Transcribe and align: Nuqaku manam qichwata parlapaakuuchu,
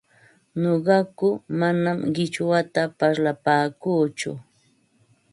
Nuqaku 0.61 1.29
manam 1.59 1.99
qichwata 2.15 2.81
parlapaakuuchu, 2.97 4.31